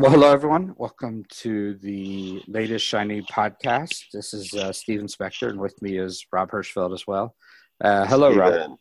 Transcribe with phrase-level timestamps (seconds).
[0.00, 0.74] Well, hello, everyone.
[0.78, 4.04] Welcome to the latest Shiny podcast.
[4.14, 7.34] This is uh, Steven Spector, and with me is Rob Hirschfeld as well.
[7.82, 8.60] Uh, hello, Steven.
[8.70, 8.78] Rob.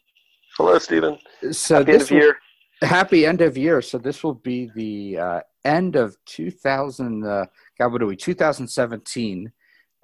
[0.57, 1.17] Hello, Stephen.
[1.51, 2.37] So Happy end of will- year.
[2.83, 3.81] happy end of year.
[3.81, 7.25] So this will be the uh, end of 2000.
[7.25, 7.45] Uh,
[7.77, 8.15] God, what are we?
[8.15, 9.51] 2017,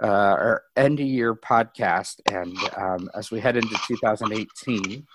[0.04, 5.07] uh, our end of year podcast, and um, as we head into 2018,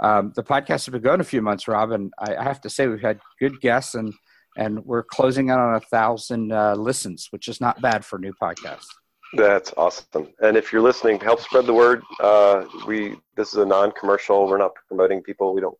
[0.00, 2.68] um, the podcast has been going a few months, Rob, and I, I have to
[2.70, 4.12] say we've had good guests, and
[4.56, 8.20] and we're closing in on a thousand uh, listens, which is not bad for a
[8.20, 8.86] new podcast.
[9.34, 10.28] That's awesome.
[10.40, 12.02] And if you're listening, help spread the word.
[12.20, 14.46] Uh, we this is a non-commercial.
[14.46, 15.54] We're not promoting people.
[15.54, 15.76] We don't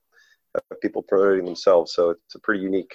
[0.54, 1.94] have people promoting themselves.
[1.94, 2.94] So it's a pretty unique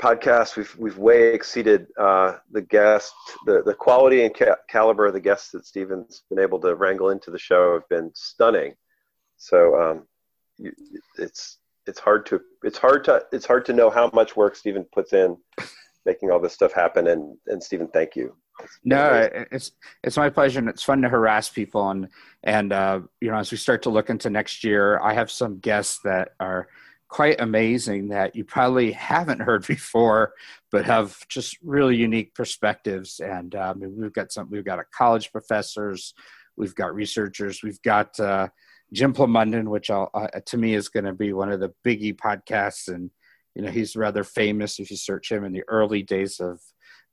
[0.00, 0.56] podcast.
[0.56, 3.14] We've we've way exceeded uh, the guest,
[3.46, 7.10] the the quality and ca- caliber of the guests that Steven's been able to wrangle
[7.10, 8.74] into the show have been stunning.
[9.36, 10.06] So um,
[10.58, 10.72] you,
[11.18, 14.86] it's it's hard to it's hard to it's hard to know how much work Stephen
[14.92, 15.36] puts in
[16.06, 17.08] making all this stuff happen.
[17.08, 18.36] And and Stephen, thank you.
[18.84, 21.88] No, it's it's my pleasure, and it's fun to harass people.
[21.90, 22.08] And
[22.42, 25.58] and uh, you know, as we start to look into next year, I have some
[25.58, 26.68] guests that are
[27.08, 30.32] quite amazing that you probably haven't heard before,
[30.70, 33.20] but have just really unique perspectives.
[33.20, 36.14] And uh, I mean, we've got some, we've got a college professors,
[36.56, 38.48] we've got researchers, we've got uh,
[38.92, 42.16] Jim Plamondon, which I'll, uh, to me is going to be one of the biggie
[42.16, 43.10] podcasts, and
[43.54, 46.60] you know, he's rather famous if you search him in the early days of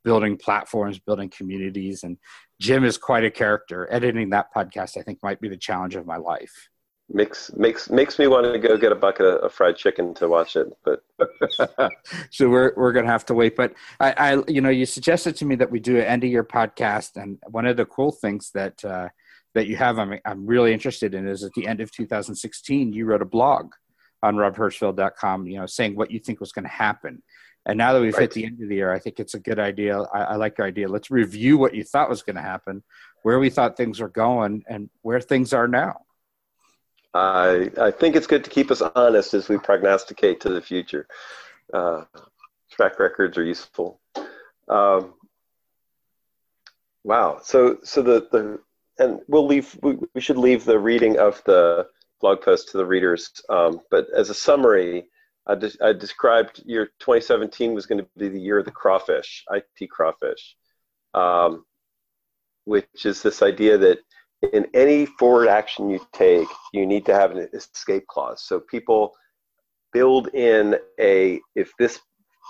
[0.04, 2.04] building platforms, building communities.
[2.04, 2.18] And
[2.62, 3.88] Jim is quite a character.
[3.92, 6.70] Editing that podcast, I think, might be the challenge of my life.
[7.10, 10.28] makes makes makes me want to go get a bucket of, of fried chicken to
[10.28, 10.68] watch it.
[10.86, 11.04] But
[12.32, 13.56] so we're we're gonna have to wait.
[13.56, 16.30] But I, I, you know, you suggested to me that we do an end of
[16.30, 19.10] year podcast, and one of the cool things that uh,
[19.58, 23.06] that you have, I'm I'm really interested in, is at the end of 2016, you
[23.06, 23.74] wrote a blog
[24.22, 27.24] on robhirschfeld.com, you know, saying what you think was going to happen.
[27.66, 28.22] And now that we've Right.
[28.22, 30.00] hit the end of the year, I think it's a good idea.
[30.00, 30.88] I, I like your idea.
[30.88, 32.84] Let's review what you thought was going to happen,
[33.24, 36.02] where we thought things were going, and where things are now.
[37.16, 41.08] I I think it's good to keep us honest as we prognosticate to the future.
[41.74, 42.04] Uh,
[42.72, 44.00] track records are useful.
[44.68, 45.16] Um,
[47.04, 47.40] wow.
[47.44, 48.60] So so the the
[49.00, 49.78] and we'll leave.
[49.82, 51.88] We, we should leave the reading of the
[52.22, 53.30] blog post to the readers.
[53.50, 55.08] Um, but as a summary,
[55.48, 59.44] I, de- I described year 2017 was going to be the year of the crawfish,
[59.52, 60.56] IT crawfish,
[61.14, 61.66] um,
[62.66, 64.00] which is this idea that
[64.54, 68.44] in any forward action you take, you need to have an escape clause.
[68.44, 69.14] So people
[69.94, 72.00] build in a if this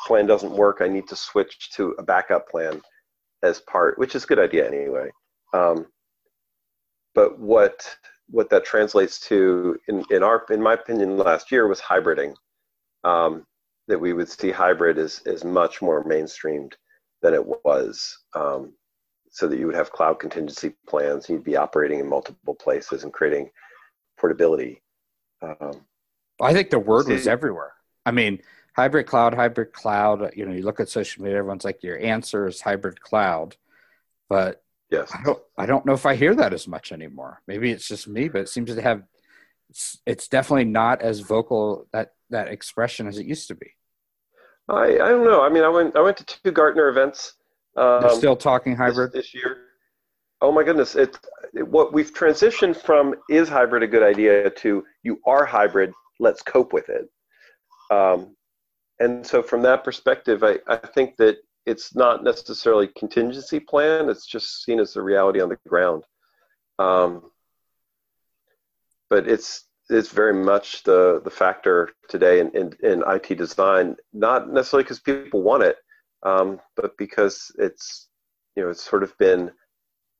[0.05, 2.81] plan doesn't work, I need to switch to a backup plan
[3.43, 5.09] as part, which is a good idea anyway.
[5.53, 5.85] Um,
[7.17, 7.97] but what
[8.29, 12.35] what that translates to in, in our in my opinion last year was hybriding.
[13.03, 13.43] Um,
[13.87, 16.73] that we would see hybrid is is much more mainstreamed
[17.23, 18.19] than it was.
[18.35, 18.73] Um,
[19.31, 23.11] so that you would have cloud contingency plans, you'd be operating in multiple places and
[23.11, 23.49] creating
[24.19, 24.81] portability.
[25.41, 25.85] Um,
[26.41, 27.73] I think the word was everywhere.
[28.05, 28.41] I mean,
[28.75, 30.31] hybrid cloud, hybrid cloud.
[30.35, 33.55] You know, you look at social media, everyone's like, your answer is hybrid cloud,
[34.29, 37.41] but yes, I don't, I don't know if I hear that as much anymore.
[37.47, 39.03] Maybe it's just me, but it seems to have.
[39.69, 43.71] It's, it's definitely not as vocal that that expression as it used to be.
[44.69, 45.41] I, I don't know.
[45.41, 47.33] I mean, I went I went to two Gartner events.
[47.75, 49.11] Um, They're still talking this- hybrid.
[49.13, 49.57] this, year.
[50.41, 50.95] Oh my goodness!
[50.95, 51.17] It,
[51.53, 55.91] it what we've transitioned from is hybrid a good idea to you are hybrid.
[56.19, 57.09] Let's cope with it.
[57.89, 58.35] Um,
[58.99, 61.37] and so from that perspective, I, I think that
[61.67, 64.09] it's not necessarily contingency plan.
[64.09, 66.05] It's just seen as the reality on the ground.
[66.79, 67.29] Um,
[69.09, 74.51] but it's it's very much the the factor today in, in, in IT design, not
[74.51, 75.77] necessarily because people want it,
[76.23, 78.07] um, but because it's
[78.55, 79.51] you know it's sort of been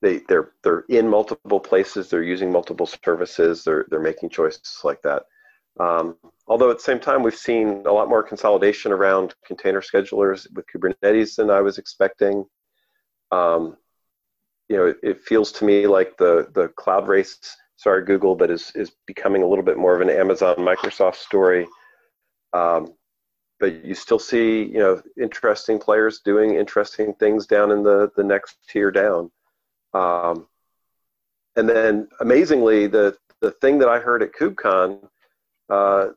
[0.02, 5.02] they they're they're in multiple places, they're using multiple services, they're they're making choices like
[5.04, 5.24] that.
[5.80, 6.18] Um,
[6.48, 10.66] although at the same time, we've seen a lot more consolidation around container schedulers with
[10.74, 12.46] Kubernetes than I was expecting.
[13.32, 13.78] Um,
[14.70, 17.38] you know, it, it feels to me like the the cloud race
[17.78, 21.68] sorry Google, but is is becoming a little bit more of an Amazon Microsoft story.
[22.54, 22.94] Um,
[23.60, 28.24] but you still see you know interesting players doing interesting things down in the the
[28.24, 29.32] next tier down.
[29.94, 30.48] Um,
[31.56, 35.08] and then amazingly, the the thing that I heard at KubeCon,
[35.70, 36.08] uh,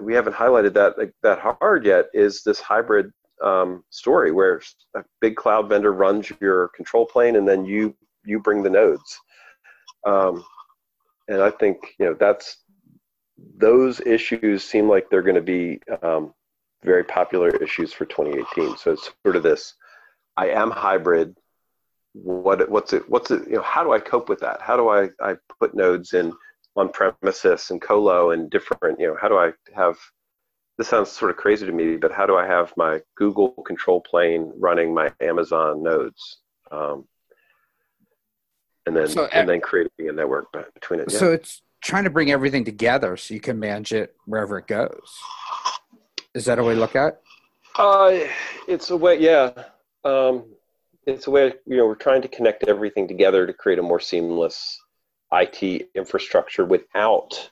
[0.00, 3.12] we haven't highlighted that like, that hard yet is this hybrid
[3.42, 4.60] um, story where
[4.94, 7.94] a big cloud vendor runs your control plane and then you
[8.24, 9.20] you bring the nodes.
[10.04, 10.44] Um,
[11.28, 12.58] and I think you know that's
[13.56, 16.32] those issues seem like they're going to be um,
[16.82, 18.76] very popular issues for 2018.
[18.76, 19.74] So it's sort of this:
[20.36, 21.36] I am hybrid.
[22.12, 23.08] What what's it?
[23.08, 23.46] What's it?
[23.46, 24.60] You know, how do I cope with that?
[24.62, 26.32] How do I I put nodes in
[26.76, 29.00] on premises and colo and different?
[29.00, 29.96] You know, how do I have
[30.78, 34.00] this sounds sort of crazy to me, but how do I have my Google control
[34.00, 36.38] plane running my Amazon nodes?
[36.70, 37.06] Um,
[38.84, 41.10] and then so, and then creating a network between it.
[41.10, 41.18] Yeah.
[41.18, 45.18] So it's trying to bring everything together so you can manage it wherever it goes.
[46.34, 47.20] Is that a way to look at?
[47.78, 48.20] Uh,
[48.68, 49.52] it's a way, yeah.
[50.04, 50.44] Um,
[51.06, 54.00] it's a way, you know, we're trying to connect everything together to create a more
[54.00, 54.80] seamless
[55.32, 57.50] IT infrastructure without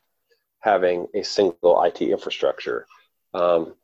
[0.60, 2.86] having a single IT infrastructure.
[3.32, 3.74] Um,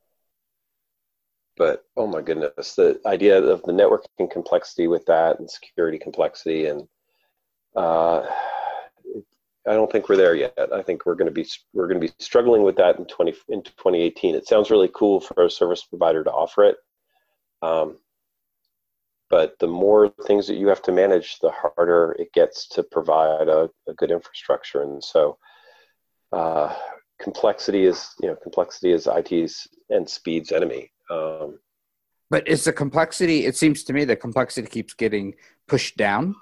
[1.56, 6.66] but oh my goodness, the idea of the networking complexity with that and security complexity
[6.66, 6.88] and
[7.76, 8.26] uh,
[9.66, 10.70] I don't think we're there yet.
[10.72, 13.34] I think we're going to be we're going to be struggling with that in 20
[13.50, 14.34] in 2018.
[14.34, 16.76] It sounds really cool for a service provider to offer it,
[17.60, 17.98] um,
[19.30, 23.48] but the more things that you have to manage, the harder it gets to provide
[23.48, 24.82] a, a good infrastructure.
[24.82, 25.38] And so,
[26.32, 26.74] uh,
[27.20, 30.90] complexity is you know complexity is IT's and speed's enemy.
[31.10, 31.58] Um,
[32.28, 33.46] but is the complexity?
[33.46, 35.34] It seems to me the complexity keeps getting
[35.66, 36.34] pushed down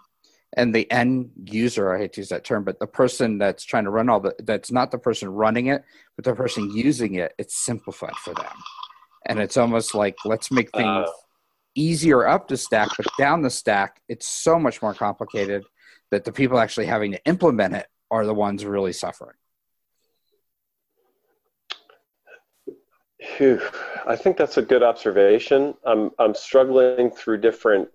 [0.57, 3.85] and the end user i hate to use that term but the person that's trying
[3.85, 5.85] to run all the that's not the person running it
[6.17, 8.53] but the person using it it's simplified for them
[9.27, 11.13] and it's almost like let's make things uh,
[11.79, 15.65] easier up the stack but down the stack it's so much more complicated
[16.11, 19.35] that the people actually having to implement it are the ones really suffering
[23.37, 23.61] Whew.
[24.07, 25.75] I think that's a good observation.
[25.85, 27.89] I'm I'm struggling through different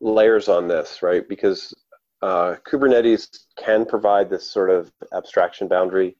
[0.00, 1.28] layers on this, right?
[1.28, 1.74] Because
[2.22, 6.16] uh, Kubernetes can provide this sort of abstraction boundary.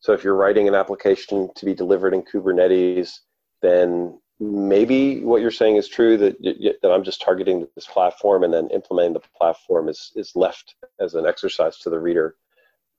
[0.00, 3.20] So if you're writing an application to be delivered in Kubernetes,
[3.60, 6.42] then maybe what you're saying is true that
[6.82, 11.14] that I'm just targeting this platform and then implementing the platform is is left as
[11.14, 12.36] an exercise to the reader.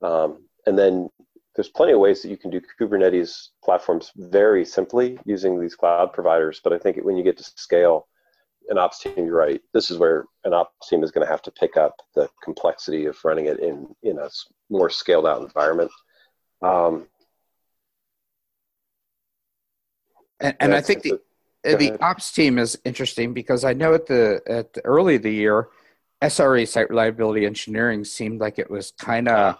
[0.02, 1.10] Um, and then
[1.54, 6.12] there's plenty of ways that you can do Kubernetes platforms very simply using these cloud
[6.12, 6.60] providers.
[6.62, 8.06] But I think when you get to scale,
[8.68, 9.60] an ops team, you're right.
[9.74, 13.06] This is where an ops team is going to have to pick up the complexity
[13.06, 14.30] of running it in in a
[14.70, 15.90] more scaled out environment.
[16.62, 17.08] Um,
[20.38, 21.20] and, and I think the
[21.64, 25.32] the ops team is interesting because I know at the at the early of the
[25.32, 25.68] year,
[26.22, 29.58] SRE site reliability engineering seemed like it was kind of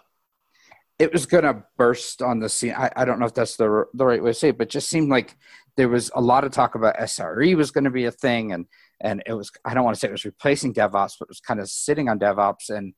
[0.99, 2.75] it was going to burst on the scene.
[2.77, 4.71] I, I don't know if that's the the right way to say it, but it
[4.71, 5.37] just seemed like
[5.77, 8.67] there was a lot of talk about SRE was going to be a thing, and
[9.01, 11.41] and it was I don't want to say it was replacing DevOps, but it was
[11.41, 12.71] kind of sitting on DevOps.
[12.71, 12.95] And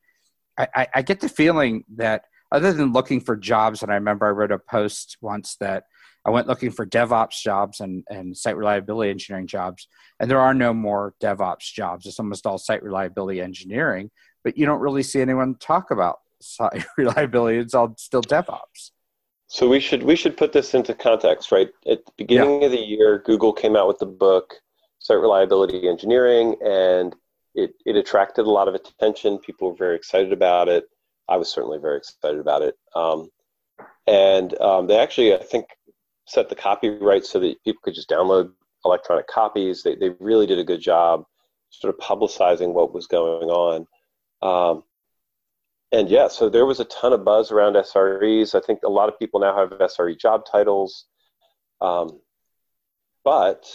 [0.57, 4.25] I, I, I get the feeling that other than looking for jobs, and I remember
[4.27, 5.85] I wrote a post once that
[6.25, 9.87] I went looking for DevOps jobs and, and site reliability engineering jobs,
[10.19, 12.05] and there are no more DevOps jobs.
[12.05, 14.09] It's almost all site reliability engineering,
[14.43, 17.59] but you don't really see anyone talk about site reliability.
[17.59, 18.91] It's all still DevOps.
[19.47, 21.69] So we should we should put this into context, right?
[21.87, 22.65] At the beginning yeah.
[22.65, 24.55] of the year, Google came out with the book
[24.99, 27.15] site reliability engineering, and
[27.53, 29.37] it, it attracted a lot of attention.
[29.37, 30.85] People were very excited about it.
[31.29, 32.75] I was certainly very excited about it.
[32.95, 33.29] Um,
[34.07, 35.65] and um, they actually, I think,
[36.25, 38.51] set the copyright so that people could just download
[38.83, 39.83] electronic copies.
[39.83, 41.25] They, they really did a good job
[41.69, 43.87] sort of publicizing what was going on.
[44.41, 44.83] Um,
[45.91, 48.55] and yeah, so there was a ton of buzz around SREs.
[48.55, 51.05] I think a lot of people now have SRE job titles.
[51.81, 52.19] Um,
[53.23, 53.65] but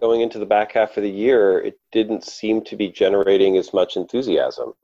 [0.00, 3.72] going into the back half of the year, it didn't seem to be generating as
[3.72, 4.74] much enthusiasm.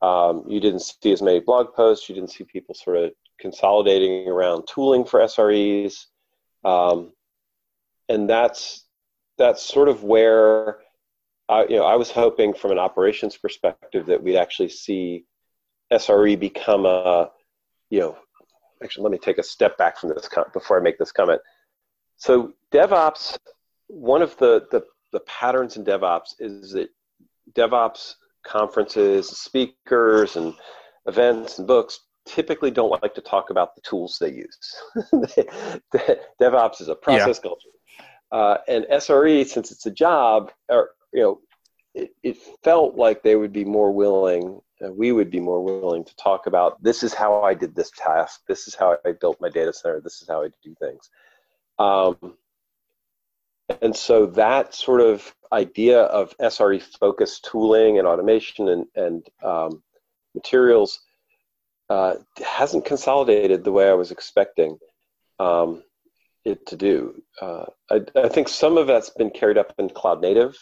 [0.00, 2.08] Um, you didn't see as many blog posts.
[2.08, 6.06] You didn't see people sort of consolidating around tooling for SREs,
[6.68, 7.12] um,
[8.08, 8.84] and that's
[9.36, 10.78] that's sort of where
[11.48, 15.24] I, you know I was hoping from an operations perspective that we'd actually see
[15.92, 17.30] SRE become a
[17.90, 18.16] you know
[18.82, 21.40] actually let me take a step back from this before I make this comment.
[22.16, 23.36] So DevOps
[23.88, 26.90] one of the, the, the patterns in DevOps is that
[27.54, 28.14] DevOps
[28.46, 30.54] conferences, speakers, and
[31.06, 34.76] events and books typically don't like to talk about the tools they use.
[36.40, 37.42] DevOps is a process yeah.
[37.42, 37.68] culture.
[38.30, 41.40] Uh, and SRE, since it's a job, or you know,
[41.94, 46.04] it, it felt like they would be more willing, uh, we would be more willing
[46.04, 49.40] to talk about this is how I did this task, this is how I built
[49.40, 51.08] my data center, this is how I do things.
[51.78, 52.36] Um,
[53.82, 59.82] and so that sort of idea of SRE focused tooling and automation and, and um,
[60.34, 61.00] materials
[61.88, 62.14] uh,
[62.44, 64.78] hasn't consolidated the way I was expecting.
[65.38, 65.82] Um,
[66.44, 67.22] it to do.
[67.40, 70.56] Uh, I, I, think some of that's been carried up in cloud native,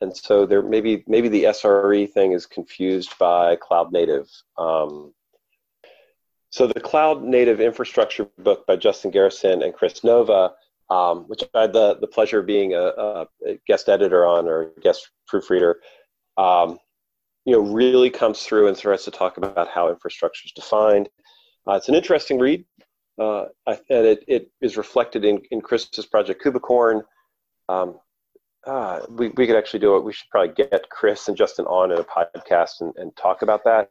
[0.00, 4.28] and so there maybe maybe the SRE thing is confused by cloud native.
[4.58, 5.14] Um,
[6.50, 10.52] so the cloud native infrastructure book by Justin Garrison and Kris Nova,
[10.90, 14.72] um, which I had the, the pleasure of being a, a, guest editor on or
[14.82, 15.80] guest proofreader,
[16.36, 16.78] um,
[17.44, 21.08] you know, really comes through and starts to talk about how infrastructure is defined.
[21.66, 22.64] Uh, it's an interesting read,
[23.18, 27.02] uh, and it, it is reflected in, in Kris's project Kubicorn.
[27.68, 27.98] Um,
[28.66, 30.04] uh, we, we could actually do it.
[30.04, 33.64] We should probably get Chris and Justin on in a podcast and, and talk about
[33.64, 33.88] that.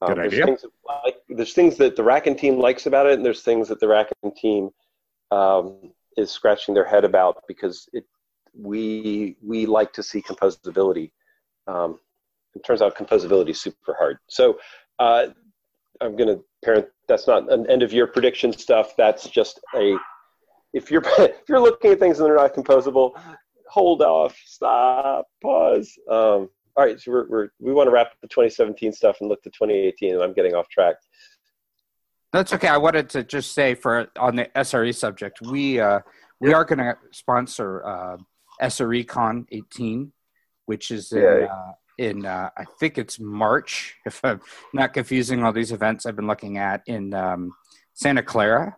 [0.00, 0.44] Um, Good idea.
[0.46, 3.80] Things like, there's things that the RackN team likes about it, and there's things that
[3.80, 4.70] the RackN team
[5.30, 8.04] um, is scratching their head about because it
[8.54, 11.12] we we like to see composability.
[11.66, 11.98] Um,
[12.54, 14.18] it turns out composability is super hard.
[14.28, 14.58] So
[14.98, 15.28] uh,
[16.00, 16.86] I'm going to parent.
[17.06, 18.94] That's not an end of year prediction stuff.
[18.96, 19.96] That's just a
[20.72, 23.12] if you're if you're looking at things and they're not composable,
[23.68, 25.92] hold off, stop, pause.
[26.10, 29.42] Um, all right, so we're, we're, we want to wrap the 2017 stuff and look
[29.42, 30.94] to 2018, and I'm getting off track.
[32.32, 32.68] That's okay.
[32.68, 36.00] I wanted to just say for on the SRE subject, we uh,
[36.40, 38.16] we are going to sponsor uh,
[38.62, 40.12] SRE Con 18,
[40.66, 41.46] which is in, yeah.
[41.50, 43.96] uh, in uh, I think it's March.
[44.06, 44.40] If I'm
[44.72, 47.52] not confusing all these events I've been looking at in um,
[47.94, 48.76] Santa Clara,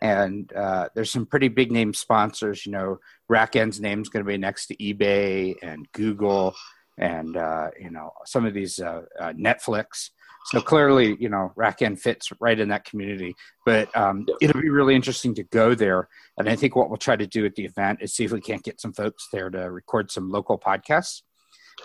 [0.00, 2.64] and uh, there's some pretty big name sponsors.
[2.64, 2.98] You know,
[3.30, 6.54] RackN's name is going to be next to eBay and Google
[6.96, 10.10] and uh, you know some of these uh, uh, Netflix.
[10.46, 13.34] So clearly, you know, Racken fits right in that community.
[13.66, 16.08] But um, it'll be really interesting to go there.
[16.38, 18.40] And I think what we'll try to do at the event is see if we
[18.40, 21.20] can't get some folks there to record some local podcasts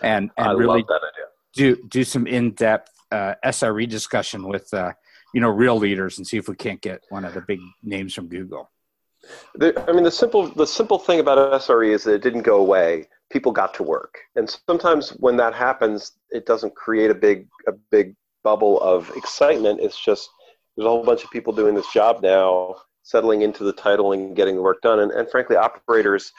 [0.01, 0.85] and, and I really
[1.53, 4.93] do do some in depth uh, SRE discussion with uh,
[5.33, 8.13] you know real leaders and see if we can't get one of the big names
[8.13, 8.69] from Google.
[9.55, 12.57] The, I mean, the simple the simple thing about SRE is that it didn't go
[12.57, 14.19] away people got to work.
[14.35, 19.79] And sometimes when that happens, it doesn't create a big a big bubble of excitement.
[19.81, 20.29] It's just
[20.75, 24.35] there's a whole bunch of people doing this job now, settling into the title and
[24.35, 24.99] getting the work done.
[24.99, 26.31] And, and frankly, operators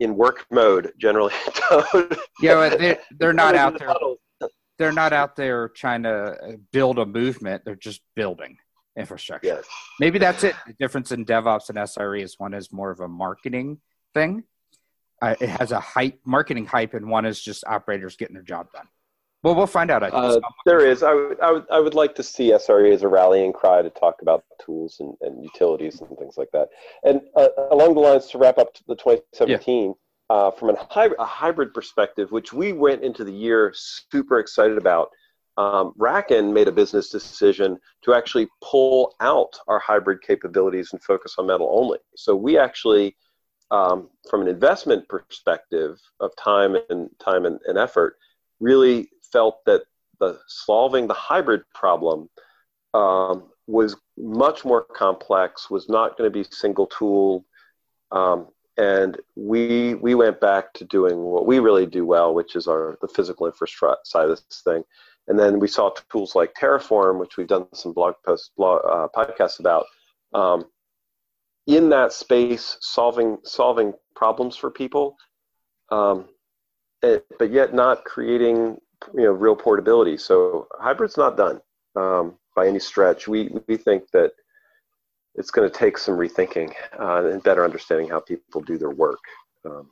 [0.00, 1.34] in work mode generally.
[2.40, 3.92] Yeah, they're, they're not out there.
[4.78, 7.64] They're not out there trying to build a movement.
[7.64, 8.58] They're just building
[8.96, 9.48] infrastructure.
[9.48, 9.64] Yes.
[9.98, 10.54] Maybe that's it.
[10.68, 13.80] The difference in DevOps and SRE is one is more of a marketing
[14.14, 14.44] thing,
[15.20, 18.68] uh, it has a hype, marketing hype, and one is just operators getting their job
[18.72, 18.86] done.
[19.42, 20.02] Well, we'll find out.
[20.02, 21.02] Uh, there is.
[21.02, 23.90] I would, I would, I would like to see SRE as a rallying cry to
[23.90, 26.68] talk about tools and, and utilities and things like that.
[27.04, 30.36] And uh, along the lines to wrap up to the 2017, yeah.
[30.36, 35.10] uh, from hy- a hybrid perspective, which we went into the year super excited about,
[35.56, 41.36] um, RackN made a business decision to actually pull out our hybrid capabilities and focus
[41.38, 41.98] on metal only.
[42.16, 43.16] So we actually
[43.70, 48.16] um, from an investment perspective of time and time and, and, effort,
[48.60, 49.82] really felt that
[50.20, 52.28] the solving the hybrid problem
[52.94, 57.44] um, was much more complex, was not going to be single tool,
[58.10, 62.66] um, and we we went back to doing what we really do well, which is
[62.66, 64.82] our the physical infrastructure side of this thing,
[65.28, 69.08] and then we saw tools like Terraform, which we've done some blog posts, blog, uh,
[69.14, 69.86] podcasts about.
[70.32, 70.66] Um,
[71.66, 75.16] in that space solving solving problems for people
[75.90, 76.28] um,
[77.02, 78.78] it, but yet not creating
[79.14, 80.16] you know real portability.
[80.16, 81.60] So hybrid's not done
[81.96, 83.28] um, by any stretch.
[83.28, 84.32] We we think that
[85.34, 89.20] it's going to take some rethinking uh, and better understanding how people do their work
[89.64, 89.88] um,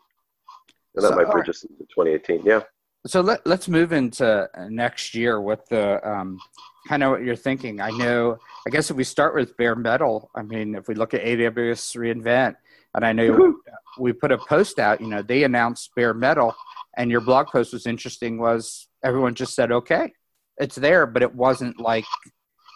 [0.96, 2.62] and that so, might bridge us into 2018 yeah.
[3.06, 6.40] So let, let's move into next year with the um,
[6.88, 7.80] kind of what you're thinking.
[7.80, 11.14] I know, I guess if we start with bare metal, I mean, if we look
[11.14, 12.56] at AWS reInvent,
[12.96, 13.54] and I know
[13.98, 16.54] we put a post out, you know, they announced bare metal,
[16.96, 20.12] and your blog post was interesting, was everyone just said, okay,
[20.58, 22.06] it's there, but it wasn't like,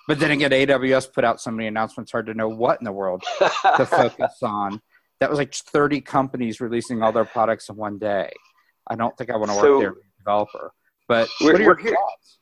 [0.07, 2.93] but then again, AWS put out so many announcements, hard to know what in the
[2.93, 3.25] world
[3.77, 4.81] to focus on.
[5.21, 8.31] That was like 30 companies releasing all their products in one day.
[8.87, 10.73] I don't think I want to work so, there developer.
[11.09, 12.39] But what are your thoughts?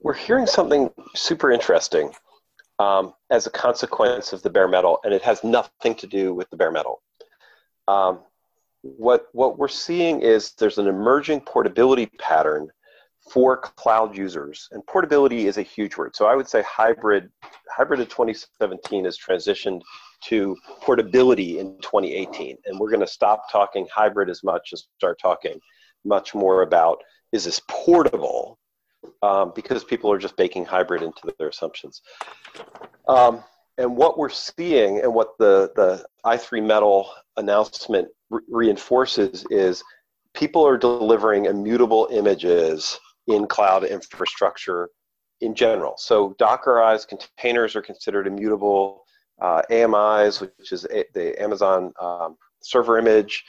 [0.00, 2.12] we're hearing something super interesting
[2.78, 6.48] um, as a consequence of the bare metal, and it has nothing to do with
[6.50, 7.02] the bare metal.
[7.86, 8.20] Um,
[8.82, 12.68] what what we're seeing is there's an emerging portability pattern
[13.32, 16.14] for cloud users, and portability is a huge word.
[16.14, 17.30] So I would say hybrid
[17.70, 19.82] hybrid of 2017 has transitioned
[20.24, 25.18] to portability in 2018, and we're going to stop talking hybrid as much and start
[25.20, 25.60] talking
[26.04, 28.57] much more about is this portable
[29.22, 32.02] um, because people are just baking hybrid into their assumptions.
[33.08, 33.42] Um,
[33.78, 39.82] and what we're seeing and what the, the i3 metal announcement re- reinforces is
[40.34, 42.98] people are delivering immutable images
[43.28, 44.90] in cloud infrastructure
[45.40, 45.94] in general.
[45.96, 49.04] So Dockerized containers are considered immutable.
[49.40, 53.44] Uh, AMIs, which is a, the Amazon um, server image,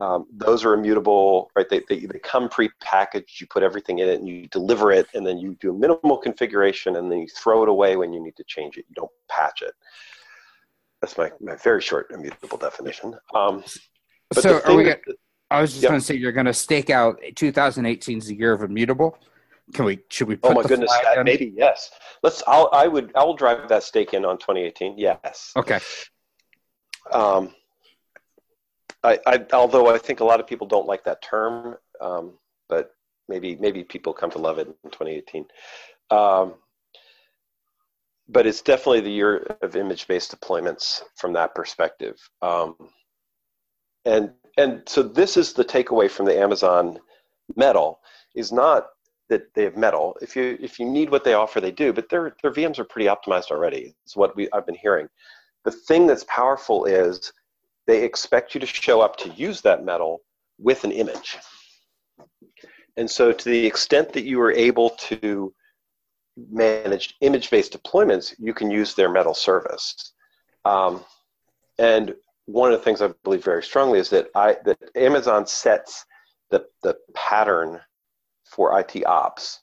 [0.00, 1.68] um, those are immutable, right?
[1.68, 3.40] They, they, they come pre-packaged.
[3.40, 6.16] You put everything in it and you deliver it, and then you do a minimal
[6.16, 8.84] configuration, and then you throw it away when you need to change it.
[8.88, 9.72] You don't patch it.
[11.00, 13.14] That's my, my very short immutable definition.
[13.34, 13.62] Um,
[14.32, 14.84] so are we?
[14.84, 15.00] That,
[15.50, 15.90] I was just yep.
[15.90, 19.18] going to say you're going to stake out 2018 is the year of immutable.
[19.72, 20.00] Can we?
[20.08, 20.38] Should we?
[20.42, 20.92] oh my goodness!
[21.22, 21.90] maybe yes.
[22.22, 22.42] Let's.
[22.46, 22.68] I'll.
[22.72, 23.12] I would.
[23.14, 24.98] I will drive that stake in on 2018.
[24.98, 25.52] Yes.
[25.56, 25.80] Okay.
[27.12, 27.54] Um.
[29.04, 29.46] I, I.
[29.52, 32.34] Although I think a lot of people don't like that term, um,
[32.68, 32.92] but
[33.28, 35.46] maybe maybe people come to love it in 2018.
[36.10, 36.54] Um,
[38.28, 42.18] but it's definitely the year of image-based deployments from that perspective.
[42.42, 42.76] Um,
[44.04, 46.98] and and so this is the takeaway from the Amazon
[47.56, 48.00] metal
[48.34, 48.88] is not
[49.28, 50.16] that they have metal.
[50.22, 51.92] If you if you need what they offer, they do.
[51.92, 53.94] But their their VMs are pretty optimized already.
[54.04, 55.08] It's what we I've been hearing.
[55.64, 57.32] The thing that's powerful is
[57.86, 60.20] they expect you to show up to use that metal
[60.58, 61.36] with an image.
[62.96, 65.52] And so, to the extent that you are able to
[66.36, 70.12] manage image-based deployments, you can use their metal service.
[70.64, 71.04] Um,
[71.78, 72.14] and
[72.46, 76.04] one of the things I believe very strongly is that I that Amazon sets
[76.50, 77.80] the the pattern
[78.44, 79.60] for IT ops.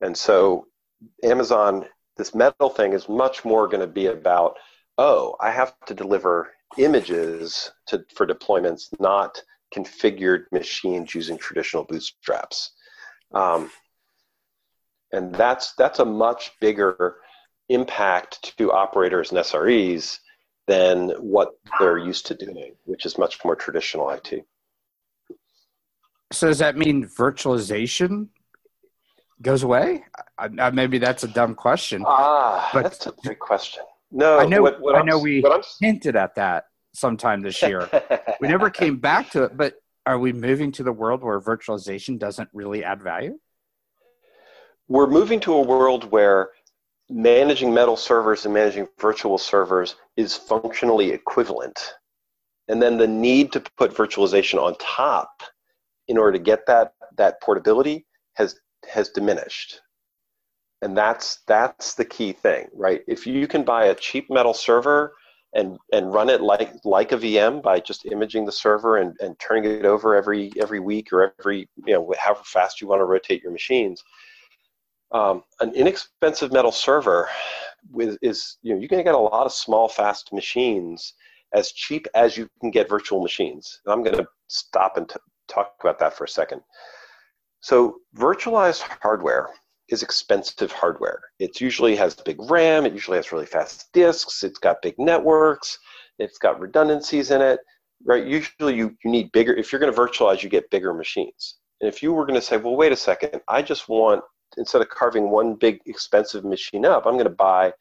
[0.00, 0.66] And so
[1.22, 4.56] Amazon, this metal thing is much more going to be about,
[4.98, 9.42] oh, I have to deliver images to, for deployments, not
[9.74, 12.72] configured machines using traditional bootstraps.
[13.32, 13.70] Um,
[15.12, 17.16] and that's that's a much bigger
[17.68, 20.18] impact to operators and SREs
[20.66, 24.44] than what they're used to doing, which is much more traditional IT.
[26.32, 28.28] So does that mean virtualization
[29.42, 30.04] goes away?
[30.38, 32.04] I, I, maybe that's a dumb question.
[32.06, 33.82] Ah, but that's a great question.
[34.12, 34.62] No, I know.
[34.62, 35.42] What, what I know we
[35.80, 37.88] hinted at that sometime this year.
[38.40, 39.56] we never came back to it.
[39.56, 43.38] But are we moving to the world where virtualization doesn't really add value?
[44.88, 46.50] We're moving to a world where
[47.08, 51.94] managing metal servers and managing virtual servers is functionally equivalent.
[52.68, 55.30] And then the need to put virtualization on top
[56.08, 58.58] in order to get that that portability has
[58.90, 59.80] has diminished
[60.82, 65.14] and that's that's the key thing right if you can buy a cheap metal server
[65.54, 69.38] and and run it like like a vm by just imaging the server and, and
[69.38, 73.04] turning it over every every week or every you know however fast you want to
[73.04, 74.02] rotate your machines
[75.12, 77.28] um, an inexpensive metal server
[77.90, 81.14] with, is you know you're going to get a lot of small fast machines
[81.54, 85.16] as cheap as you can get virtual machines and i'm going to stop and t-
[85.48, 86.62] talk about that for a second.
[87.60, 89.48] So virtualized hardware
[89.92, 91.20] is expensive hardware.
[91.38, 95.78] It usually has big RAM, it usually has really fast disks, it's got big networks,
[96.18, 97.60] it's got redundancies in it,
[98.04, 98.26] right?
[98.26, 101.58] Usually you, you need bigger, if you're going to virtualize, you get bigger machines.
[101.82, 104.24] And if you were going to say, well, wait a second, I just want,
[104.56, 107.72] instead of carving one big expensive machine up, I'm going to buy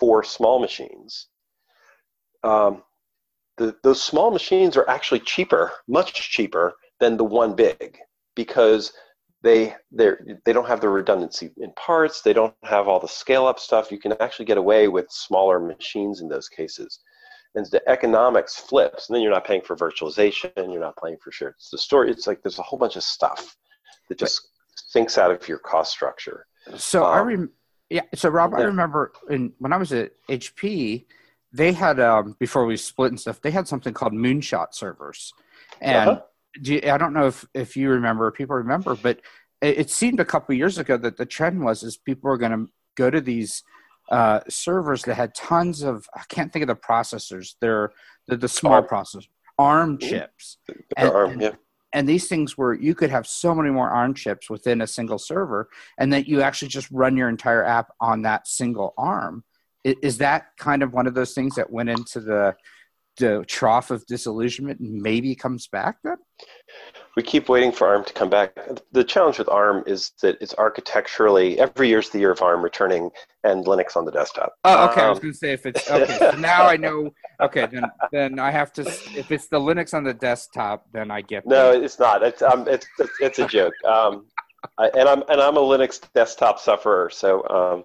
[0.00, 1.28] four small machines.
[2.42, 2.82] Um,
[3.58, 7.96] the, those small machines are actually cheaper, much cheaper than the one big
[8.34, 8.92] because
[9.44, 10.12] they they
[10.46, 12.22] they don't have the redundancy in parts.
[12.22, 13.92] They don't have all the scale up stuff.
[13.92, 17.00] You can actually get away with smaller machines in those cases.
[17.54, 21.30] And the economics flips and then you're not paying for virtualization you're not paying for
[21.30, 21.50] sure.
[21.50, 23.54] It's the story it's like there's a whole bunch of stuff
[24.08, 26.46] that just sinks out of your cost structure.
[26.76, 27.52] So um, i rem-
[27.90, 28.60] yeah so rob yeah.
[28.60, 31.04] i remember in, when i was at hp
[31.52, 35.34] they had um, before we split and stuff they had something called moonshot servers.
[35.82, 36.22] And uh-huh
[36.62, 39.20] you, I don't know if, if you remember, people remember, but
[39.60, 42.52] it, it seemed a couple years ago that the trend was is people were going
[42.52, 43.62] to go to these
[44.10, 47.54] uh, servers that had tons of I can't think of the processors.
[47.60, 47.92] They're
[48.28, 48.84] the, the small ARM.
[48.84, 50.58] processors, ARM chips.
[50.96, 51.52] And, ARM, yeah.
[51.92, 55.18] and these things were you could have so many more ARM chips within a single
[55.18, 59.44] server, and that you actually just run your entire app on that single ARM.
[59.84, 62.56] Is that kind of one of those things that went into the
[63.18, 66.16] the trough of disillusionment maybe comes back then?
[67.16, 68.58] We keep waiting for ARM to come back.
[68.90, 72.62] The challenge with ARM is that it's architecturally every year is the year of ARM
[72.62, 73.10] returning
[73.44, 74.54] and Linux on the desktop.
[74.64, 75.02] Oh, okay.
[75.02, 76.18] Um, I was um, going to say if it's okay.
[76.18, 77.10] so now I know.
[77.40, 78.82] Okay, then then I have to.
[78.82, 81.46] If it's the Linux on the desktop, then I get.
[81.46, 81.84] No, that.
[81.84, 82.22] it's not.
[82.24, 83.74] It's um, it's it's, it's a joke.
[83.84, 84.26] Um,
[84.78, 87.10] I, and I'm and I'm a Linux desktop sufferer.
[87.10, 87.84] So um,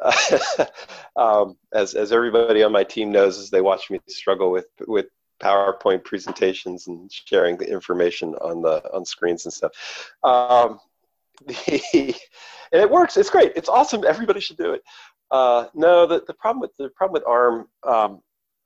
[1.16, 5.06] um, as as everybody on my team knows, as they watch me struggle with with
[5.40, 9.72] PowerPoint presentations and sharing the information on the on screens and stuff.
[10.22, 10.80] Um,
[11.46, 11.82] the,
[12.72, 13.16] and it works.
[13.16, 13.52] It's great.
[13.56, 14.04] It's awesome.
[14.04, 14.82] Everybody should do it.
[15.30, 18.22] Uh, no, the, the problem with the problem with ARM um,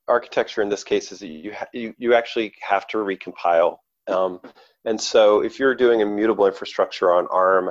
[0.08, 3.78] architecture in this case is that you ha- you, you actually have to recompile.
[4.08, 4.40] Um,
[4.84, 7.70] and so if you're doing immutable infrastructure on ARM,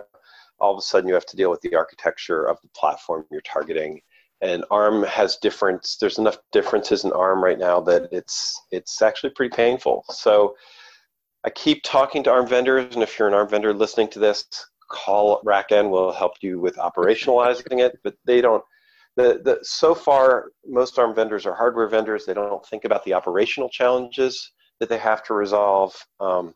[0.61, 3.41] all of a sudden you have to deal with the architecture of the platform you're
[3.41, 3.99] targeting
[4.41, 5.87] and ARM has different.
[5.99, 10.03] There's enough differences in ARM right now that it's it's actually pretty painful.
[10.09, 10.55] So
[11.43, 14.45] I keep talking to ARM vendors, and if you're an ARM vendor listening to this,
[14.89, 15.89] call RackN.
[15.89, 17.97] will help you with operationalizing it.
[18.03, 18.63] But they don't.
[19.17, 22.25] The, the so far most ARM vendors are hardware vendors.
[22.25, 25.93] They don't think about the operational challenges that they have to resolve.
[26.19, 26.55] Um,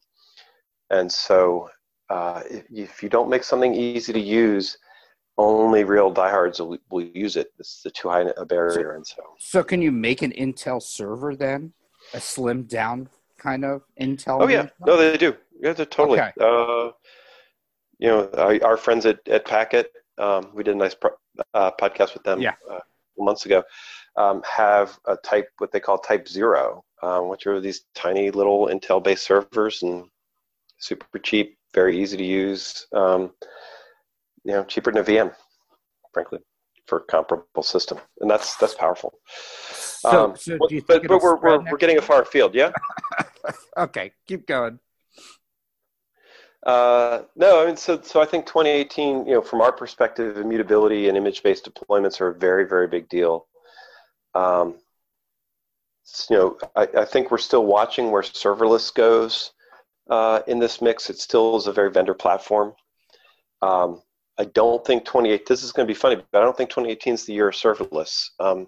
[0.90, 1.70] and so
[2.10, 4.78] uh, if, if you don't make something easy to use,
[5.38, 7.52] only real diehards will, will use it.
[7.60, 9.24] It's the too high a barrier, so, and so.
[9.40, 11.74] So, can you make an Intel server then,
[12.14, 14.42] a slimmed down kind of Intel?
[14.42, 15.36] Oh yeah, no, they do.
[15.60, 16.20] Yeah, they're totally.
[16.20, 16.32] Okay.
[16.40, 16.92] Uh,
[17.98, 21.12] you know, our, our, friends at at Packet, um, we did a nice pro,
[21.54, 22.42] uh, podcast with them.
[22.42, 22.54] Yeah.
[22.70, 22.80] Uh,
[23.18, 23.64] months ago,
[24.18, 28.68] um, have a type what they call Type Zero, um, which are these tiny little
[28.68, 30.06] Intel-based servers and
[30.80, 32.88] super cheap, very easy to use.
[32.94, 33.32] Um,
[34.46, 35.34] you know cheaper than a VM,
[36.14, 36.40] frankly,
[36.88, 39.20] for a comparable system, and that's that's powerful.
[39.28, 40.58] So, um, so
[40.88, 42.72] but but we're we're, we're getting a far field, yeah.
[43.78, 44.80] okay, keep going.
[46.66, 51.10] Uh, no, I mean, so so I think 2018, you know, from our perspective, immutability
[51.10, 53.48] and image-based deployments are a very very big deal.
[54.36, 54.76] Um,
[56.30, 59.54] you know, I, I think we're still watching where serverless goes
[60.10, 61.10] uh, in this mix.
[61.10, 62.74] It still is a very vendor platform.
[63.62, 64.02] Um,
[64.38, 65.46] I don't think 28.
[65.46, 67.56] This is going to be funny, but I don't think 2018 is the year of
[67.56, 68.68] serverless, um,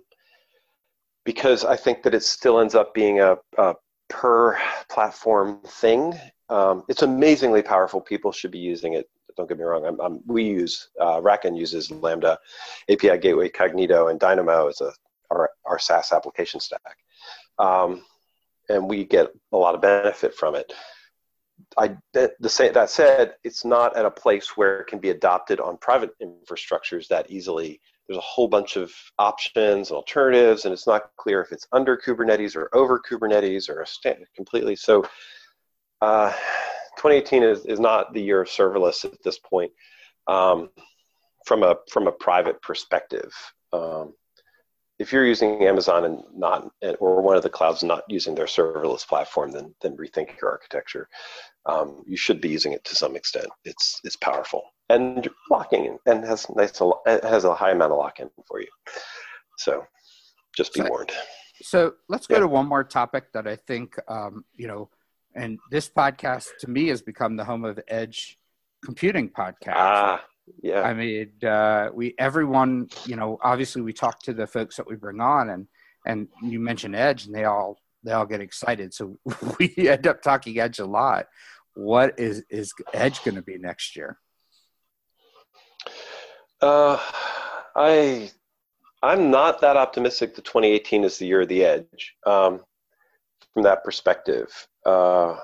[1.26, 3.76] because I think that it still ends up being a, a
[4.10, 4.58] per
[4.90, 6.14] platform thing.
[6.50, 8.00] Um, it's amazingly powerful.
[8.00, 9.10] People should be using it.
[9.36, 9.86] Don't get me wrong.
[9.86, 12.40] I'm, I'm, we use uh, RackN uses Lambda,
[12.90, 14.92] API Gateway, Cognito, and Dynamo as a
[15.30, 16.98] our, our SaaS application stack,
[17.60, 18.04] um,
[18.70, 20.72] and we get a lot of benefit from it.
[21.78, 25.60] I, that, the, that said, it's not at a place where it can be adopted
[25.60, 27.80] on private infrastructures that easily.
[28.08, 31.98] There's a whole bunch of options and alternatives, and it's not clear if it's under
[31.98, 34.76] Kubernetes or over Kubernetes or a stand, completely.
[34.76, 35.04] So,
[36.02, 36.32] uh,
[36.98, 39.72] 2018 is, is not the year of serverless at this point,
[40.28, 40.70] um,
[41.46, 43.32] from a from a private perspective.
[43.74, 44.14] Um,
[45.00, 49.08] if you're using Amazon and not or one of the clouds not using their serverless
[49.08, 51.08] platform, then then rethink your architecture.
[51.66, 53.48] Um, you should be using it to some extent.
[53.66, 56.80] It's it's powerful and locking and has nice
[57.24, 58.68] has a high amount of lock in for you.
[59.58, 59.86] So
[60.56, 61.12] just be so, warned.
[61.62, 62.42] So let's go yeah.
[62.42, 64.90] to one more topic that I think um, you know,
[65.36, 68.38] and this podcast to me has become the home of edge
[68.84, 69.74] computing podcast.
[69.76, 70.24] Ah,
[70.62, 70.82] yeah.
[70.82, 74.96] I mean, uh, we everyone, you know, obviously we talk to the folks that we
[74.96, 75.68] bring on, and
[76.06, 78.94] and you mention Edge, and they all they all get excited.
[78.94, 79.18] So
[79.60, 81.28] we end up talking Edge a lot.
[81.74, 84.18] What is is Edge going to be next year?
[86.62, 86.98] Uh,
[87.76, 88.32] I
[89.04, 92.16] I'm not that optimistic that 2018 is the year of the Edge.
[92.26, 92.62] Um,
[93.58, 94.68] from that perspective.
[94.86, 95.36] Uh,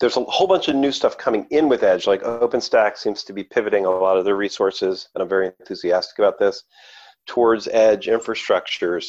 [0.00, 2.06] there's a whole bunch of new stuff coming in with Edge.
[2.06, 6.18] Like OpenStack seems to be pivoting a lot of their resources, and I'm very enthusiastic
[6.18, 6.62] about this,
[7.26, 9.06] towards Edge infrastructures.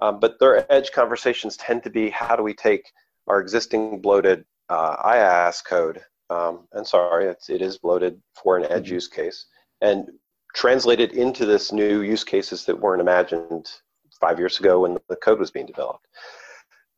[0.00, 2.90] Um, but their Edge conversations tend to be how do we take
[3.26, 8.64] our existing bloated uh, IaaS code, um, and sorry, it's, it is bloated for an
[8.70, 8.94] Edge mm-hmm.
[8.94, 9.46] use case,
[9.82, 10.08] and
[10.54, 13.70] translate it into this new use cases that weren't imagined
[14.20, 16.06] five years ago when the code was being developed.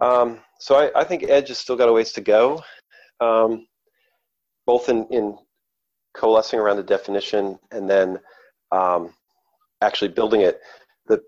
[0.01, 2.62] Um, so I, I, think Edge has still got a ways to go
[3.21, 3.67] um,
[4.67, 5.39] both in, in
[6.15, 8.19] coalescing around the definition and then
[8.73, 9.15] um,
[9.81, 10.61] actually building it.
[11.07, 11.23] The,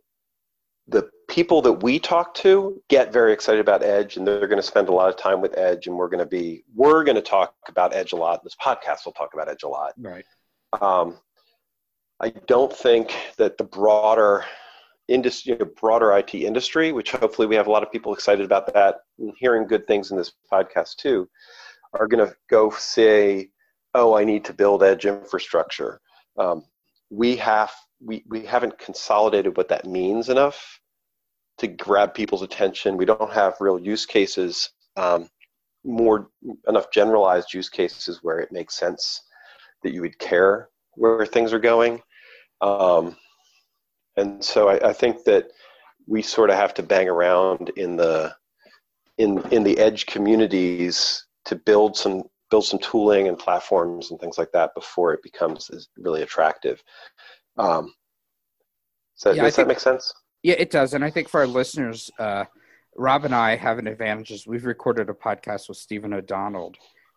[0.88, 4.62] the people that we talk to get very excited about Edge and they're going to
[4.62, 7.22] spend a lot of time with Edge and we're going to be, we're going to
[7.22, 8.42] talk about Edge a lot.
[8.42, 9.92] This podcast will talk about Edge a lot.
[9.98, 10.24] Right.
[10.80, 11.18] Um,
[12.20, 14.44] I don't think that the broader
[15.06, 18.96] industry, broader IT industry, which hopefully we have a lot of people excited about that
[19.18, 21.28] and hearing good things in this podcast too,
[21.94, 23.50] are going to go say,
[23.94, 26.00] "Oh, I need to build edge infrastructure."
[26.38, 26.64] Um,
[27.10, 30.80] we have we we haven't consolidated what that means enough
[31.58, 32.96] to grab people's attention.
[32.96, 35.28] We don't have real use cases, um,
[35.84, 36.30] more
[36.68, 39.22] enough generalized use cases where it makes sense
[39.82, 42.02] that you would care where things are going.
[42.60, 43.16] Um,
[44.16, 45.46] And so I, I think that
[46.06, 48.34] we sort of have to bang around in the
[49.18, 54.38] in in the edge communities to build some build some tooling and platforms and things
[54.38, 56.82] like that before it becomes really attractive.
[57.58, 57.92] Um,
[59.14, 60.14] so yeah, does think, that make sense?
[60.42, 60.94] Yeah, it does.
[60.94, 62.44] And I think for our listeners, uh,
[62.96, 66.72] Rob and I have an advantage is we've recorded a podcast with Stephen O'Donnell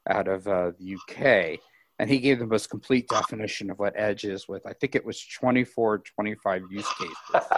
[0.10, 1.60] out of uh, the UK,
[2.02, 5.06] and he gave the most complete definition of what edge is with i think it
[5.06, 7.48] was 24 25 use cases.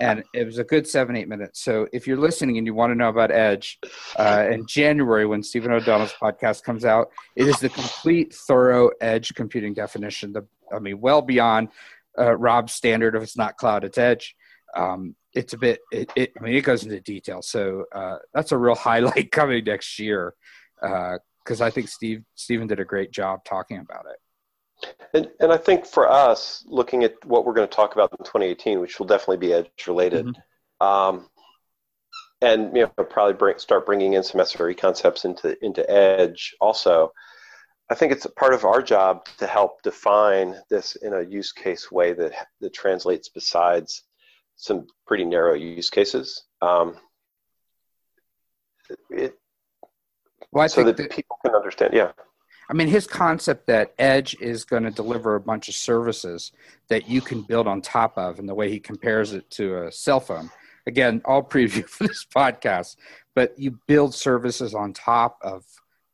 [0.00, 1.60] And it was a good seven eight minutes.
[1.60, 3.80] So if you're listening and you want to know about edge
[4.16, 9.34] uh, in january when stephen o'donnell's podcast comes out it is the complete thorough edge
[9.34, 11.68] computing definition the, i mean well beyond
[12.16, 14.36] uh, rob's standard if it's not cloud it's edge.
[14.76, 17.42] Um, it's a bit it, it, i mean it goes into detail.
[17.42, 20.34] So uh, that's a real highlight coming next year
[20.82, 24.18] uh, because I think Steve Stephen did a great job talking about it.
[25.12, 28.18] And, and I think for us, looking at what we're going to talk about in
[28.18, 30.86] 2018, which will definitely be edge related, mm-hmm.
[30.86, 31.28] um,
[32.40, 37.12] and you know probably bring, start bringing in some SRE concepts into into edge also.
[37.90, 41.52] I think it's a part of our job to help define this in a use
[41.52, 44.04] case way that that translates besides
[44.56, 46.44] some pretty narrow use cases.
[46.60, 46.96] Um,
[49.10, 49.34] it,
[50.52, 51.92] well, I so that, that people can understand.
[51.94, 52.12] Yeah.
[52.70, 56.52] I mean, his concept that Edge is going to deliver a bunch of services
[56.88, 59.92] that you can build on top of, and the way he compares it to a
[59.92, 60.50] cell phone.
[60.86, 62.96] Again, all preview for this podcast,
[63.34, 65.64] but you build services on top of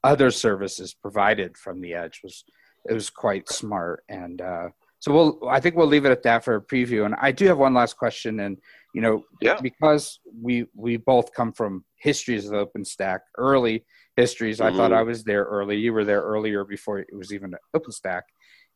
[0.05, 2.44] other services provided from the Edge was
[2.88, 4.68] it was quite smart, and uh,
[4.99, 7.07] so we'll I think we'll leave it at that for a preview.
[7.07, 8.59] And I do have one last question, and
[8.94, 9.59] you know, yeah.
[9.61, 13.85] because we we both come from histories of OpenStack early
[14.16, 14.59] histories.
[14.59, 14.74] Mm-hmm.
[14.74, 15.00] I thought mm-hmm.
[15.00, 15.77] I was there early.
[15.77, 18.22] You were there earlier before it was even OpenStack.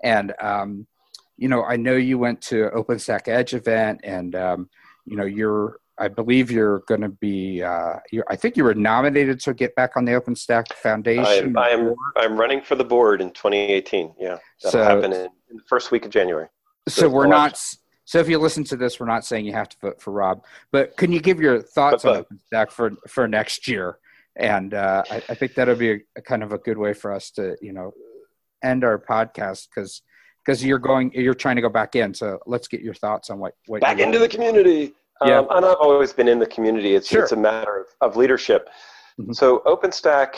[0.02, 0.86] And, um,
[1.36, 4.70] you know, I know you went to OpenStack Edge event and, um,
[5.04, 7.94] you know, you're, I believe you're going to be, uh,
[8.28, 11.24] I think you were nominated to get back on the OpenStack Foundation.
[11.24, 14.14] I am, I am, I'm running for the board in 2018.
[14.18, 14.38] Yeah.
[14.62, 16.48] That'll so, happen in, in, the first week of January.
[16.88, 17.60] So, so we're not,
[18.04, 20.44] so if you listen to this, we're not saying you have to vote for Rob,
[20.70, 23.98] but can you give your thoughts but, but, on OpenStack for, for next year?
[24.38, 27.12] And uh, I, I, think that'll be a, a, kind of a good way for
[27.12, 27.92] us to you know
[28.62, 30.02] end our podcast because
[30.44, 33.38] because you're going you're trying to go back in so let's get your thoughts on
[33.38, 34.92] what, what back into the community
[35.24, 35.38] yeah.
[35.38, 37.24] Um, and i've always been in the community it's, sure.
[37.24, 38.68] it's a matter of, of leadership
[39.20, 39.32] mm-hmm.
[39.32, 40.36] so openstack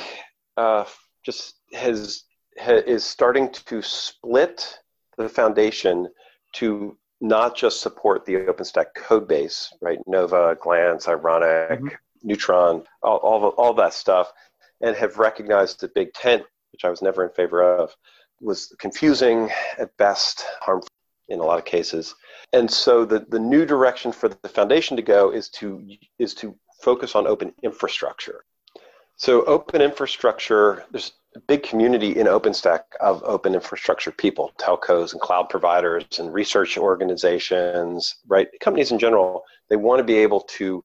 [0.56, 0.84] uh,
[1.24, 2.24] just has,
[2.58, 4.78] has is starting to split
[5.16, 6.08] the foundation
[6.54, 9.98] to not just support the OpenStack code base, right?
[10.06, 11.88] Nova, Glance, Ironic, mm-hmm.
[12.22, 14.32] Neutron, all, all, all that stuff,
[14.80, 17.94] and have recognized that Big Tent, which I was never in favor of,
[18.40, 20.88] was confusing at best, harmful
[21.28, 22.14] in a lot of cases.
[22.52, 25.86] And so the, the new direction for the foundation to go is to
[26.18, 28.44] is to focus on open infrastructure.
[29.16, 35.20] So open infrastructure, there's a big community in OpenStack of open infrastructure people, telcos and
[35.20, 38.48] cloud providers and research organizations, right?
[38.60, 40.82] Companies in general, they want to be able to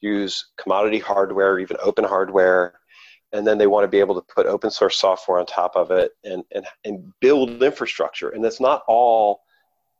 [0.00, 2.74] use commodity hardware, even open hardware,
[3.32, 5.90] and then they want to be able to put open source software on top of
[5.90, 8.30] it and, and, and build infrastructure.
[8.30, 9.42] And that's not all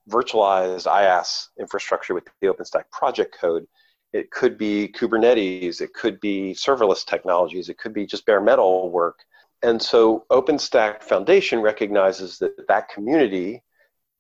[0.08, 3.66] virtualized IaaS infrastructure with the OpenStack project code.
[4.12, 8.90] It could be Kubernetes, it could be serverless technologies, it could be just bare metal
[8.90, 9.18] work.
[9.62, 13.62] And so OpenStack Foundation recognizes that that community,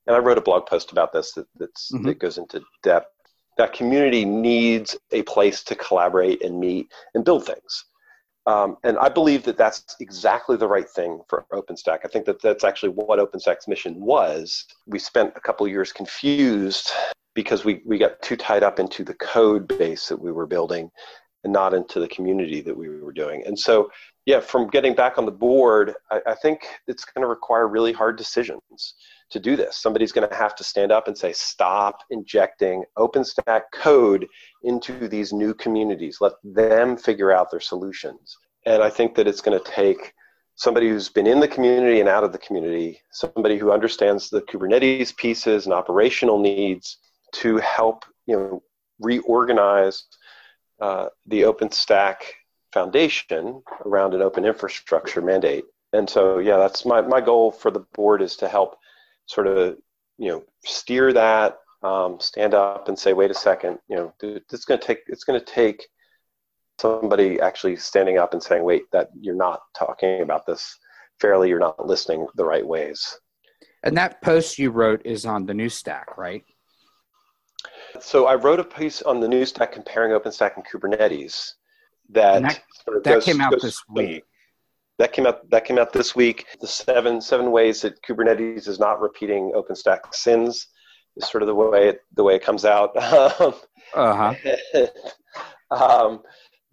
[0.06, 2.02] and I wrote a blog post about this that, mm-hmm.
[2.06, 3.15] that goes into depth
[3.56, 7.84] that community needs a place to collaborate and meet and build things.
[8.46, 12.00] Um, and I believe that that's exactly the right thing for OpenStack.
[12.04, 14.64] I think that that's actually what OpenStack's mission was.
[14.86, 16.92] We spent a couple years confused
[17.34, 20.90] because we, we got too tied up into the code base that we were building
[21.42, 23.42] and not into the community that we were doing.
[23.46, 23.90] And so,
[24.26, 27.92] yeah, from getting back on the board, I, I think it's going to require really
[27.92, 28.94] hard decisions
[29.30, 29.76] to do this.
[29.76, 34.26] Somebody's going to have to stand up and say, stop injecting OpenStack code
[34.62, 36.18] into these new communities.
[36.20, 38.36] Let them figure out their solutions.
[38.66, 40.12] And I think that it's going to take
[40.54, 44.42] somebody who's been in the community and out of the community, somebody who understands the
[44.42, 46.98] Kubernetes pieces and operational needs
[47.32, 48.62] to help you know
[49.00, 50.04] reorganize
[50.80, 52.16] uh, the OpenStack
[52.72, 55.64] foundation around an open infrastructure mandate.
[55.92, 58.76] And so, yeah, that's my, my goal for the board is to help
[59.26, 59.76] sort of
[60.18, 64.64] you know steer that um, stand up and say wait a second you know it's
[64.64, 65.86] going to take it's going to take
[66.80, 70.78] somebody actually standing up and saying wait that you're not talking about this
[71.20, 73.18] fairly you're not listening the right ways
[73.82, 76.44] and that post you wrote is on the new stack right
[78.00, 81.52] so I wrote a piece on the new stack comparing OpenStack and Kubernetes.
[82.10, 84.24] That that, sort of that goes, came out goes, this week.
[84.98, 85.48] That came out.
[85.50, 86.46] That came out this week.
[86.60, 90.68] The seven seven ways that Kubernetes is not repeating OpenStack sins
[91.16, 92.96] is sort of the way it, the way it comes out.
[92.96, 93.52] uh
[93.94, 94.34] huh.
[95.70, 96.22] um,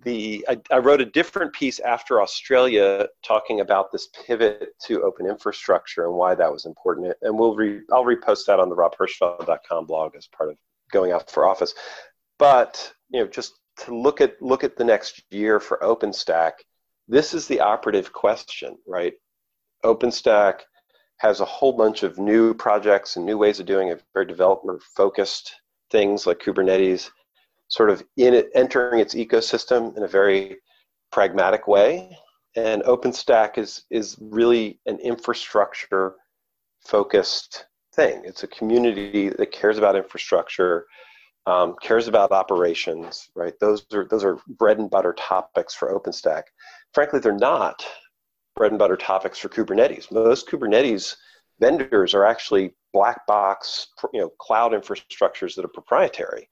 [0.04, 5.28] the I, I, wrote a different piece after Australia talking about this pivot to open
[5.28, 7.16] infrastructure and why that was important.
[7.22, 10.58] And we'll re, I'll repost that on the robhirschfeld.com blog as part of
[10.92, 11.74] going out for office.
[12.38, 13.54] But you know, just
[13.86, 16.52] to look at look at the next year for OpenStack,
[17.08, 19.14] this is the operative question, right?
[19.84, 20.62] OpenStack
[21.18, 24.80] has a whole bunch of new projects and new ways of doing it, very developer
[24.96, 25.56] focused
[25.92, 27.10] things like Kubernetes
[27.70, 30.58] sort of in it, entering its ecosystem in a very
[31.12, 32.16] pragmatic way.
[32.56, 36.16] And OpenStack is is really an infrastructure
[36.86, 38.22] focused thing.
[38.26, 40.86] It's a community that cares about infrastructure,
[41.48, 43.30] um, cares about operations.
[43.36, 43.54] Right?
[43.60, 46.44] Those are those are bread and butter topics for OpenStack.
[46.94, 47.86] Frankly, they're not
[48.56, 50.12] bread and butter topics for Kubernetes.
[50.12, 51.16] Most Kubernetes
[51.60, 56.48] vendors are actually black box, you know, cloud infrastructures that are proprietary.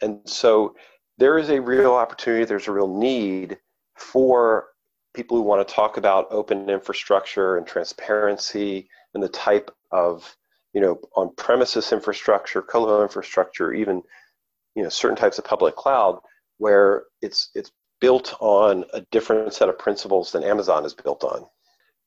[0.00, 0.74] And so
[1.18, 3.58] there is a real opportunity, there's a real need
[3.96, 4.68] for
[5.14, 10.36] people who want to talk about open infrastructure and transparency and the type of
[10.72, 14.02] you know on premises infrastructure colo infrastructure even
[14.74, 16.18] you know certain types of public cloud
[16.58, 17.70] where it's it's
[18.02, 21.46] built on a different set of principles than amazon is built on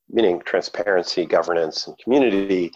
[0.10, 2.72] meaning transparency governance and community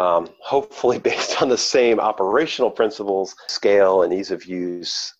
[0.00, 5.14] um, hopefully based on the same operational principles, scale and ease of use.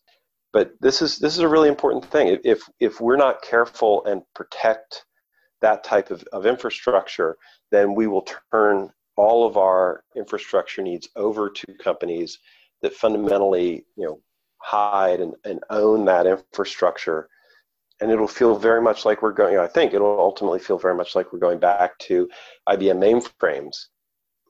[0.52, 2.38] But this is this is a really important thing.
[2.42, 5.04] If if we're not careful and protect
[5.60, 7.36] that type of, of infrastructure,
[7.70, 12.38] then we will turn all of our infrastructure needs over to companies
[12.82, 14.20] that fundamentally, you know,
[14.62, 17.28] hide and, and own that infrastructure.
[18.00, 21.14] And it'll feel very much like we're going, I think it'll ultimately feel very much
[21.14, 22.28] like we're going back to
[22.68, 23.76] IBM mainframes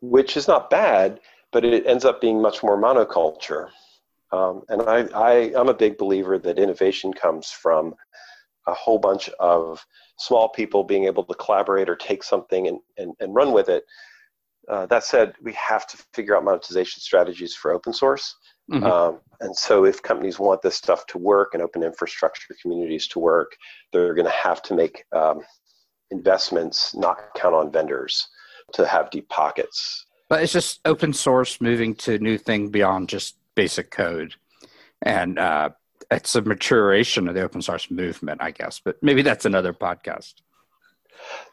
[0.01, 1.21] which is not bad,
[1.53, 3.69] but it ends up being much more monoculture.
[4.33, 7.95] Um, and I, I, I'm a big believer that innovation comes from
[8.67, 9.85] a whole bunch of
[10.19, 13.85] small people being able to collaborate or take something and, and, and run with it.
[14.69, 18.37] Uh, that said, we have to figure out monetization strategies for open source.
[18.71, 18.85] Mm-hmm.
[18.85, 23.19] Um, and so, if companies want this stuff to work and open infrastructure communities to
[23.19, 23.57] work,
[23.93, 25.41] they're going to have to make um,
[26.11, 28.29] investments, not count on vendors
[28.75, 30.07] to have deep pockets.
[30.29, 34.35] But it's just open source moving to new thing beyond just basic code,
[35.03, 35.71] and uh,
[36.11, 38.81] it's a maturation of the open source movement, I guess.
[38.85, 40.35] But maybe that's another podcast.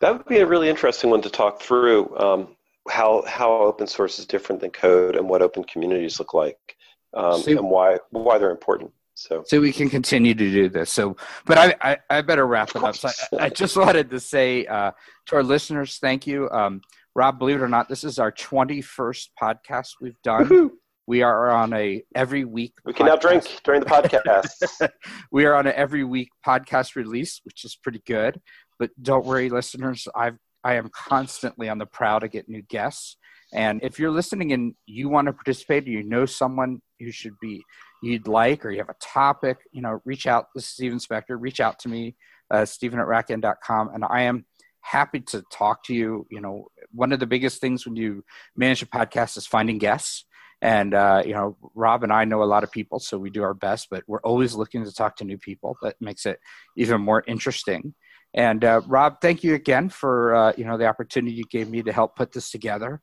[0.02, 2.16] That would be a really interesting one to talk through.
[2.18, 2.56] Um,
[2.90, 6.77] how how open source is different than code, and what open communities look like,
[7.18, 8.92] um, so, and why why they're important.
[9.16, 10.94] So, so we can continue to do this.
[10.94, 12.96] So, but I, I, I better wrap it up.
[12.96, 14.92] So I, I, just wanted to say uh,
[15.26, 16.48] to our listeners, thank you.
[16.52, 16.82] Um,
[17.16, 20.48] Rob, believe it or not, this is our 21st podcast we've done.
[20.48, 20.78] Woo-hoo.
[21.08, 22.74] We are on a every week.
[22.86, 23.10] We can podcast.
[23.10, 24.90] now drink during the podcast.
[25.32, 28.40] we are on an every week podcast release, which is pretty good.
[28.78, 30.08] But don't worry, listeners.
[30.14, 33.16] I've I am constantly on the prowl to get new guests.
[33.54, 37.38] And if you're listening and you want to participate, or you know someone who should
[37.40, 37.64] be
[38.02, 40.48] you'd like, or you have a topic, you know, reach out.
[40.54, 41.38] This is Stephen Spector.
[41.40, 42.16] Reach out to me,
[42.52, 44.46] uh, Stephen at rackn.com, and I am
[44.82, 46.26] happy to talk to you.
[46.30, 48.24] You know, one of the biggest things when you
[48.56, 50.26] manage a podcast is finding guests.
[50.60, 53.44] And, uh, you know, Rob and I know a lot of people, so we do
[53.44, 55.78] our best, but we're always looking to talk to new people.
[55.84, 56.40] That makes it
[56.76, 57.94] even more interesting.
[58.34, 61.84] And uh, Rob, thank you again for, uh, you know, the opportunity you gave me
[61.84, 63.02] to help put this together.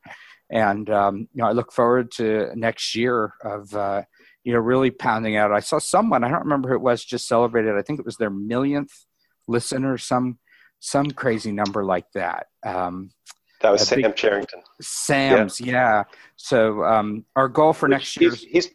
[0.50, 4.02] And, um, you know, I look forward to next year of, uh,
[4.44, 5.52] you know, really pounding out.
[5.52, 8.16] I saw someone, I don't remember who it was, just celebrated, I think it was
[8.16, 8.92] their millionth
[9.48, 10.38] listener, some
[10.80, 12.48] some crazy number like that.
[12.64, 13.10] Um,
[13.62, 14.60] that was Sam big, Charrington.
[14.82, 15.72] Sam's, yeah.
[15.72, 16.04] yeah.
[16.36, 18.30] So um, our goal for Which next year.
[18.30, 18.70] He's, he's,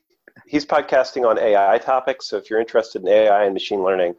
[0.47, 2.27] he's podcasting on AI topics.
[2.27, 4.15] So if you're interested in AI and machine learning,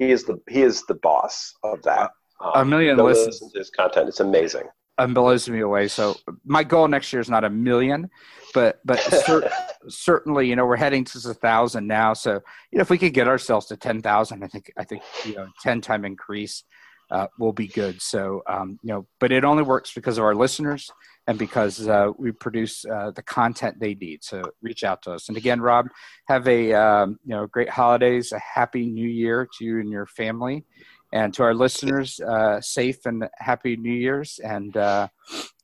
[0.00, 2.10] he is the he is the boss of that.
[2.40, 4.08] Um, a million listens to his content.
[4.08, 4.64] It's amazing.
[5.00, 5.88] And blows me away.
[5.88, 8.10] So my goal next year is not a million,
[8.52, 9.50] but but cer-
[9.88, 12.12] certainly you know we're heading to a thousand now.
[12.12, 12.32] So
[12.70, 15.34] you know if we could get ourselves to ten thousand, I think I think you
[15.36, 16.64] know ten time increase
[17.10, 18.00] uh, will be good.
[18.00, 20.90] So, um, you know, but it only works because of our listeners
[21.26, 24.22] and because uh, we produce uh, the content they need.
[24.22, 25.28] So reach out to us.
[25.28, 25.88] And again, Rob,
[26.28, 30.06] have a um, you know great holidays, a happy New Year to you and your
[30.06, 30.64] family,
[31.12, 34.38] and to our listeners, uh, safe and happy New Year's.
[34.42, 35.08] And uh,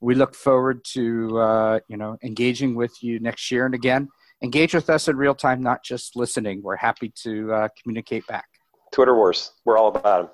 [0.01, 3.67] we look forward to uh, you know engaging with you next year.
[3.67, 4.09] And again,
[4.43, 6.63] engage with us in real time, not just listening.
[6.63, 8.47] We're happy to uh, communicate back.
[8.93, 9.53] Twitter wars.
[9.65, 10.31] We're all about them.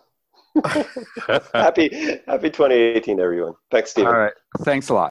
[1.55, 1.89] happy
[2.27, 4.35] happy 2018 everyone thanks stephen all right
[4.65, 5.11] thanks a lot